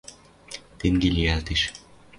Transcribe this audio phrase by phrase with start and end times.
[0.79, 1.61] Тенге лиӓлтеш.